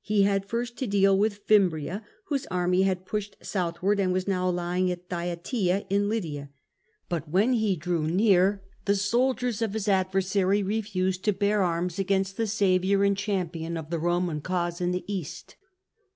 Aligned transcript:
He 0.00 0.24
had 0.24 0.44
first 0.44 0.76
to 0.78 0.88
deal 0.88 1.16
with 1.16 1.42
Fimbria, 1.46 2.02
whose 2.24 2.46
army 2.50 2.82
had 2.82 3.06
pushed 3.06 3.36
south 3.42 3.80
ward 3.80 4.00
and 4.00 4.12
was 4.12 4.26
now 4.26 4.50
lying 4.50 4.90
at 4.90 5.08
Thyatira, 5.08 5.84
in 5.88 6.08
Lydia; 6.08 6.50
hut 7.08 7.28
when 7.28 7.52
he 7.52 7.76
drew 7.76 8.04
near, 8.08 8.64
the 8.86 8.96
soldiers 8.96 9.62
of 9.62 9.74
his 9.74 9.86
adversary 9.86 10.64
refused 10.64 11.22
to 11.26 11.32
bear 11.32 11.62
arms 11.62 11.96
against 11.96 12.36
the 12.36 12.48
saviour 12.48 13.04
and 13.04 13.16
champion 13.16 13.76
of 13.76 13.90
the 13.90 14.00
Eoman 14.00 14.42
cause 14.42 14.80
in 14.80 14.90
the 14.90 15.04
East. 15.06 15.54